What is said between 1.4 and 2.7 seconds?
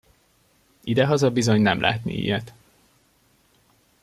nem látni ilyet!